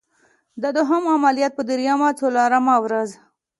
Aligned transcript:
د 0.61 0.63
دوهم 0.77 1.03
عملیات 1.13 1.53
په 1.55 1.63
دریمه 1.69 2.09
څلورمه 2.19 2.75
ورځ. 2.85 3.09